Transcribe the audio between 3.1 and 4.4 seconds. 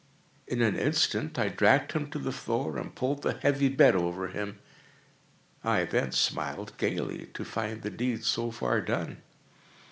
the heavy bed over